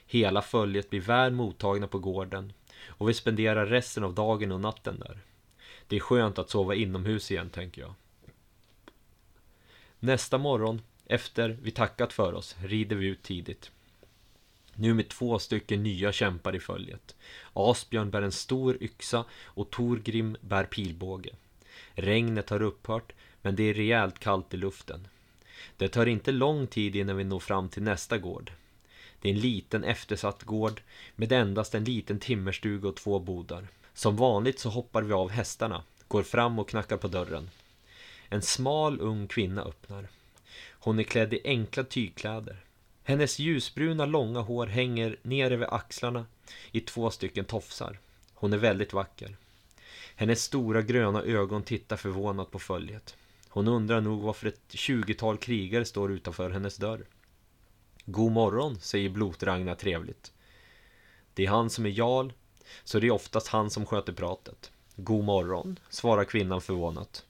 Hela 0.07 0.43
följet 0.43 0.91
blir 0.91 1.01
väl 1.01 1.33
mottagna 1.33 1.87
på 1.87 1.99
gården 1.99 2.53
och 2.87 3.09
vi 3.09 3.15
spenderar 3.15 3.67
resten 3.67 4.05
av 4.05 4.15
dagen 4.15 4.53
och 4.53 4.61
natten 4.61 4.99
där. 4.99 5.19
Det 5.87 5.97
är 5.97 6.01
skönt 6.01 6.39
att 6.39 6.51
sova 6.51 6.75
inomhus 6.75 7.31
igen, 7.31 7.51
tänker 7.51 7.83
jag. 7.83 7.95
Nästa 10.01 10.39
morgon, 10.39 10.83
efter 11.07 11.59
vi 11.63 11.71
tackat 11.71 12.13
för 12.13 12.33
oss, 12.33 12.57
rider 12.63 12.97
vi 12.97 13.07
ut 13.07 13.23
tidigt. 13.23 13.71
Nu 14.75 14.95
med 14.95 15.09
två 15.09 15.39
stycken 15.39 15.83
nya 15.83 16.13
kämpar 16.13 16.57
i 16.57 16.61
följet. 16.61 17.17
Asbjörn 17.53 18.11
bär 18.11 18.23
en 18.23 18.33
stor 18.33 18.83
yxa 18.83 19.25
och 19.45 19.71
Torgrim 19.71 20.37
bär 20.41 20.65
pilbåge. 20.65 21.31
Regnet 21.95 22.51
har 22.51 22.63
upphört, 22.63 23.13
men 23.43 23.57
det 23.57 23.63
är 23.63 23.75
rejält 23.75 24.19
kallt 24.19 24.55
i 24.55 24.57
luften. 24.57 25.09
Det 25.77 25.89
tar 25.89 26.07
inte 26.07 26.33
lång 26.33 26.67
tid 26.67 26.97
innan 26.97 27.17
vi 27.17 27.25
når 27.25 27.41
fram 27.41 27.69
till 27.69 27.83
nästa 27.83 28.19
gård. 28.19 28.53
Det 29.21 29.29
är 29.29 29.33
en 29.33 29.41
liten 29.41 29.85
eftersatt 29.85 30.43
gård 30.43 30.81
med 31.17 31.33
endast 31.33 31.75
en 31.75 31.85
liten 31.85 32.19
timmerstuga 32.19 32.89
och 32.89 32.97
två 32.97 33.19
bodar. 33.19 33.69
Som 33.95 34.17
vanligt 34.17 34.59
så 34.59 34.69
hoppar 34.69 35.03
vi 35.03 35.13
av 35.13 35.31
hästarna, 35.31 35.83
går 36.09 36.23
fram 36.23 36.59
och 36.59 36.69
knackar 36.69 36.97
på 36.97 37.09
dörren. 37.09 37.51
En 38.29 38.43
smal 38.43 39.01
ung 39.01 39.27
kvinna 39.27 39.63
öppnar. 39.63 40.09
Hon 40.71 40.99
är 40.99 41.03
klädd 41.03 41.35
i 41.35 41.41
enkla 41.45 41.85
tygkläder. 41.85 42.57
Hennes 43.05 43.39
ljusbruna 43.39 44.07
långa 44.07 44.41
hår 44.41 44.67
hänger 44.67 45.17
ner 45.23 45.51
över 45.51 45.75
axlarna 45.75 46.27
i 46.73 46.81
två 46.81 47.11
stycken 47.11 47.45
tofsar. 47.45 47.99
Hon 48.35 48.53
är 48.53 48.57
väldigt 48.57 48.93
vacker. 48.93 49.37
Hennes 50.15 50.43
stora 50.43 50.83
gröna 50.83 51.23
ögon 51.23 51.63
tittar 51.63 51.97
förvånat 51.97 52.51
på 52.51 52.59
följet. 52.59 53.17
Hon 53.49 53.69
undrar 53.69 54.01
nog 54.01 54.23
varför 54.23 54.47
ett 54.47 54.63
tjugotal 54.69 55.37
krigare 55.37 55.85
står 55.85 56.13
utanför 56.13 56.51
hennes 56.51 56.77
dörr. 56.77 57.05
God 58.11 58.33
morgon, 58.33 58.81
säger 58.81 59.09
Blotragna 59.09 59.75
trevligt. 59.75 60.33
Det 61.35 61.47
är 61.47 61.51
han 61.51 61.71
som 61.71 61.87
är 61.87 61.91
jarl, 61.91 62.33
så 62.85 63.01
det 63.01 63.07
är 63.07 63.11
oftast 63.11 63.49
han 63.49 63.71
som 63.71 63.87
sköter 63.87 64.13
pratet. 64.13 64.71
God 64.97 65.25
morgon, 65.25 65.79
svarar 65.89 66.25
kvinnan 66.25 66.61
förvånat. 66.61 67.25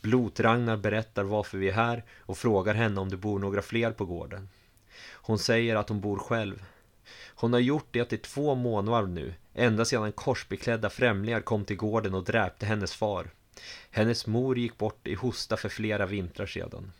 Blotragnar 0.00 0.76
berättar 0.76 1.22
varför 1.22 1.58
vi 1.58 1.68
är 1.68 1.72
här 1.72 2.04
och 2.18 2.38
frågar 2.38 2.74
henne 2.74 3.00
om 3.00 3.08
det 3.08 3.16
bor 3.16 3.38
några 3.38 3.62
fler 3.62 3.92
på 3.92 4.04
gården. 4.04 4.48
Hon 5.12 5.38
säger 5.38 5.76
att 5.76 5.88
hon 5.88 6.00
bor 6.00 6.18
själv. 6.18 6.64
Hon 7.34 7.52
har 7.52 7.60
gjort 7.60 7.88
det 7.90 8.12
i 8.12 8.18
två 8.18 8.54
månader 8.54 9.08
nu, 9.08 9.34
ända 9.54 9.84
sedan 9.84 10.12
korsbeklädda 10.12 10.90
främlingar 10.90 11.40
kom 11.40 11.64
till 11.64 11.76
gården 11.76 12.14
och 12.14 12.24
dräpte 12.24 12.66
hennes 12.66 12.94
far. 12.94 13.30
Hennes 13.90 14.26
mor 14.26 14.58
gick 14.58 14.78
bort 14.78 15.06
i 15.06 15.14
hosta 15.14 15.56
för 15.56 15.68
flera 15.68 16.06
vintrar 16.06 16.46
sedan. 16.46 16.92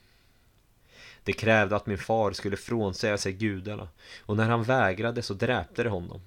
Det 1.25 1.33
krävde 1.33 1.77
att 1.77 1.87
min 1.87 1.99
far 1.99 2.33
skulle 2.33 2.57
frånsäga 2.57 3.19
sig 3.19 3.33
gudarna 3.33 3.89
och 4.21 4.37
när 4.37 4.49
han 4.49 4.63
vägrade 4.63 5.23
så 5.23 5.35
dräpte 5.35 5.83
de 5.83 5.89
honom. 5.89 6.21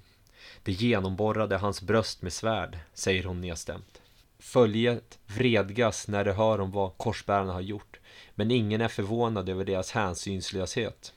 Det 0.64 0.72
genomborrade 0.72 1.58
hans 1.58 1.82
bröst 1.82 2.22
med 2.22 2.34
svärd, 2.34 2.80
säger 2.94 3.24
hon 3.24 3.42
nedstämt. 3.42 4.02
Följet 4.40 5.20
vredgas 5.26 6.08
när 6.08 6.26
de 6.26 6.32
hör 6.32 6.62
om 6.62 6.72
vad 6.72 6.98
korsbärarna 6.98 7.54
har 7.54 7.62
gjort, 7.62 8.00
men 8.36 8.52
ingen 8.52 8.82
är 8.82 8.88
förvånad 8.88 9.50
över 9.50 9.66
deras 9.66 9.92
hänsynslöshet. 9.92 11.14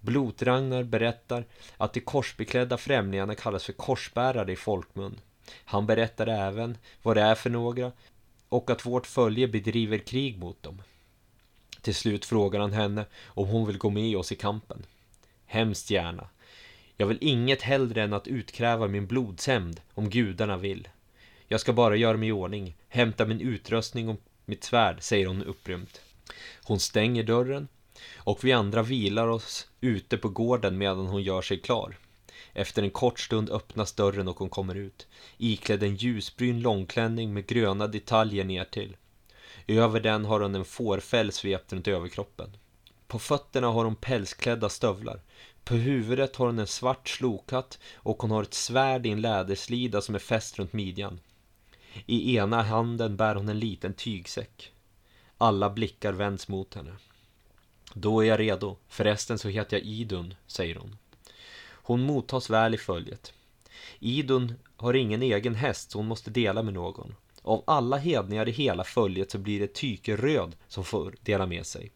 Blotragnar 0.00 0.82
berättar 0.82 1.44
att 1.76 1.92
de 1.92 2.00
korsbeklädda 2.00 2.76
främlingarna 2.76 3.34
kallas 3.34 3.64
för 3.64 3.72
korsbärare 3.72 4.52
i 4.52 4.56
folkmun. 4.56 5.20
Han 5.64 5.86
berättar 5.86 6.26
även 6.26 6.78
vad 7.02 7.16
det 7.16 7.22
är 7.22 7.34
för 7.34 7.50
några 7.50 7.92
och 8.48 8.70
att 8.70 8.86
vårt 8.86 9.06
följe 9.06 9.48
bedriver 9.48 9.98
krig 9.98 10.38
mot 10.38 10.62
dem. 10.62 10.82
Till 11.80 11.94
slut 11.94 12.24
frågar 12.24 12.60
han 12.60 12.72
henne 12.72 13.04
om 13.26 13.48
hon 13.48 13.66
vill 13.66 13.78
gå 13.78 13.90
med 13.90 14.16
oss 14.16 14.32
i 14.32 14.36
kampen. 14.36 14.86
Hemskt 15.46 15.90
gärna. 15.90 16.28
Jag 16.96 17.06
vill 17.06 17.18
inget 17.20 17.62
hellre 17.62 18.02
än 18.02 18.12
att 18.12 18.28
utkräva 18.28 18.88
min 18.88 19.06
blodshämnd 19.06 19.80
om 19.94 20.10
gudarna 20.10 20.56
vill. 20.56 20.88
Jag 21.48 21.60
ska 21.60 21.72
bara 21.72 21.96
göra 21.96 22.16
mig 22.16 22.28
i 22.28 22.32
ordning, 22.32 22.76
hämta 22.88 23.26
min 23.26 23.40
utrustning 23.40 24.08
och 24.08 24.20
mitt 24.44 24.64
svärd, 24.64 25.02
säger 25.02 25.26
hon 25.26 25.42
upprymt. 25.42 26.00
Hon 26.62 26.80
stänger 26.80 27.22
dörren 27.22 27.68
och 28.16 28.44
vi 28.44 28.52
andra 28.52 28.82
vilar 28.82 29.28
oss 29.28 29.68
ute 29.80 30.18
på 30.18 30.28
gården 30.28 30.78
medan 30.78 31.06
hon 31.06 31.22
gör 31.22 31.42
sig 31.42 31.60
klar. 31.60 31.96
Efter 32.52 32.82
en 32.82 32.90
kort 32.90 33.20
stund 33.20 33.50
öppnas 33.50 33.92
dörren 33.92 34.28
och 34.28 34.38
hon 34.38 34.48
kommer 34.48 34.74
ut, 34.74 35.06
iklädd 35.38 35.82
en 35.82 35.96
ljusbrun 35.96 36.60
långklänning 36.60 37.34
med 37.34 37.46
gröna 37.46 37.86
detaljer 37.86 38.44
ner 38.44 38.64
till. 38.64 38.96
Över 39.68 40.00
den 40.00 40.24
har 40.24 40.40
hon 40.40 40.54
en 40.54 40.64
fårfäll 40.64 41.32
svept 41.32 41.72
runt 41.72 41.88
överkroppen. 41.88 42.56
På 43.06 43.18
fötterna 43.18 43.66
har 43.66 43.84
hon 43.84 43.96
pälsklädda 43.96 44.68
stövlar. 44.68 45.20
På 45.64 45.74
huvudet 45.74 46.36
har 46.36 46.46
hon 46.46 46.58
en 46.58 46.66
svart 46.66 47.08
slokhatt 47.08 47.78
och 47.94 48.22
hon 48.22 48.30
har 48.30 48.42
ett 48.42 48.54
svärd 48.54 49.06
i 49.06 49.10
en 49.10 49.20
läderslida 49.20 50.00
som 50.00 50.14
är 50.14 50.18
fäst 50.18 50.58
runt 50.58 50.72
midjan. 50.72 51.20
I 52.06 52.36
ena 52.36 52.62
handen 52.62 53.16
bär 53.16 53.34
hon 53.34 53.48
en 53.48 53.58
liten 53.58 53.94
tygsäck. 53.94 54.72
Alla 55.38 55.70
blickar 55.70 56.12
vänds 56.12 56.48
mot 56.48 56.74
henne. 56.74 56.92
Då 57.94 58.20
är 58.20 58.26
jag 58.26 58.40
redo, 58.40 58.76
förresten 58.88 59.38
så 59.38 59.48
heter 59.48 59.76
jag 59.76 59.86
Idun, 59.86 60.34
säger 60.46 60.74
hon. 60.74 60.98
Hon 61.70 62.00
mottas 62.00 62.50
väl 62.50 62.74
i 62.74 62.78
följet. 62.78 63.32
Idun 63.98 64.54
har 64.76 64.94
ingen 64.94 65.22
egen 65.22 65.54
häst 65.54 65.90
så 65.90 65.98
hon 65.98 66.06
måste 66.06 66.30
dela 66.30 66.62
med 66.62 66.74
någon. 66.74 67.14
Av 67.48 67.64
alla 67.66 67.96
hedningar 67.96 68.48
i 68.48 68.52
hela 68.52 68.84
följet 68.84 69.30
så 69.30 69.38
blir 69.38 69.60
det 69.60 69.74
Tyke 69.74 70.16
Röd 70.16 70.56
som 70.68 70.84
får 70.84 71.14
dela 71.22 71.46
med 71.46 71.66
sig. 71.66 71.92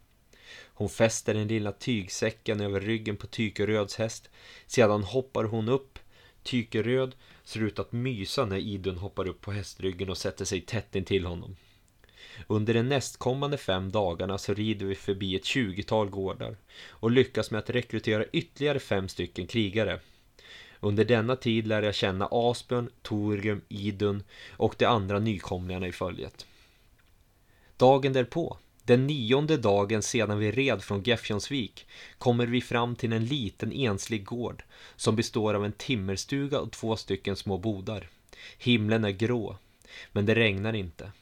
Hon 0.64 0.88
fäster 0.88 1.34
den 1.34 1.48
lilla 1.48 1.72
tygsäcken 1.72 2.60
över 2.60 2.80
ryggen 2.80 3.16
på 3.16 3.26
Tykeröds 3.26 3.96
häst. 3.96 4.30
Sedan 4.66 5.02
hoppar 5.02 5.44
hon 5.44 5.68
upp. 5.68 5.98
Tykeröd 6.42 7.14
ser 7.44 7.60
ut 7.60 7.78
att 7.78 7.92
mysa 7.92 8.44
när 8.44 8.56
Idun 8.56 8.98
hoppar 8.98 9.28
upp 9.28 9.40
på 9.40 9.52
hästryggen 9.52 10.10
och 10.10 10.18
sätter 10.18 10.44
sig 10.44 10.60
tätt 10.60 10.96
intill 10.96 11.26
honom. 11.26 11.56
Under 12.46 12.74
de 12.74 12.82
nästkommande 12.82 13.58
fem 13.58 13.90
dagarna 13.90 14.38
så 14.38 14.54
rider 14.54 14.86
vi 14.86 14.94
förbi 14.94 15.36
ett 15.36 15.44
tjugotal 15.44 16.10
gårdar 16.10 16.56
och 16.88 17.10
lyckas 17.10 17.50
med 17.50 17.58
att 17.58 17.70
rekrytera 17.70 18.24
ytterligare 18.24 18.78
fem 18.78 19.08
stycken 19.08 19.46
krigare. 19.46 20.00
Under 20.84 21.04
denna 21.04 21.36
tid 21.36 21.66
lär 21.66 21.82
jag 21.82 21.94
känna 21.94 22.28
Asbjörn, 22.30 22.90
Torgum, 23.02 23.60
Idun 23.68 24.22
och 24.50 24.74
de 24.78 24.84
andra 24.84 25.18
nykomlingarna 25.18 25.86
i 25.86 25.92
följet. 25.92 26.46
Dagen 27.76 28.12
därpå, 28.12 28.56
den 28.84 29.06
nionde 29.06 29.56
dagen 29.56 30.02
sedan 30.02 30.38
vi 30.38 30.50
red 30.50 30.82
från 30.82 31.02
Gefjonsvik, 31.02 31.86
kommer 32.18 32.46
vi 32.46 32.60
fram 32.60 32.96
till 32.96 33.12
en 33.12 33.24
liten 33.24 33.72
enslig 33.72 34.24
gård 34.24 34.62
som 34.96 35.16
består 35.16 35.54
av 35.54 35.64
en 35.64 35.72
timmerstuga 35.72 36.60
och 36.60 36.72
två 36.72 36.96
stycken 36.96 37.36
små 37.36 37.58
bodar. 37.58 38.08
Himlen 38.58 39.04
är 39.04 39.10
grå, 39.10 39.56
men 40.12 40.26
det 40.26 40.34
regnar 40.34 40.72
inte. 40.72 41.12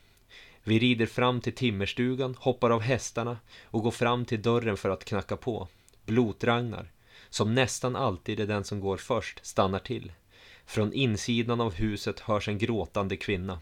Vi 0.64 0.78
rider 0.78 1.06
fram 1.06 1.40
till 1.40 1.54
timmerstugan, 1.54 2.36
hoppar 2.38 2.70
av 2.70 2.80
hästarna 2.80 3.38
och 3.64 3.82
går 3.82 3.90
fram 3.90 4.24
till 4.24 4.42
dörren 4.42 4.76
för 4.76 4.88
att 4.90 5.04
knacka 5.04 5.36
på. 5.36 5.68
Blotragnar, 6.06 6.90
som 7.30 7.54
nästan 7.54 7.96
alltid 7.96 8.40
är 8.40 8.46
den 8.46 8.64
som 8.64 8.80
går 8.80 8.96
först, 8.96 9.46
stannar 9.46 9.78
till. 9.78 10.12
Från 10.66 10.92
insidan 10.92 11.60
av 11.60 11.74
huset 11.74 12.20
hörs 12.20 12.48
en 12.48 12.58
gråtande 12.58 13.16
kvinna. 13.16 13.60